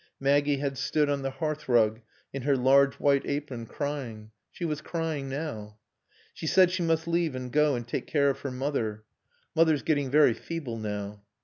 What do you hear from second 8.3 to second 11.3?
of her mother. "Mother's getting very feeble now."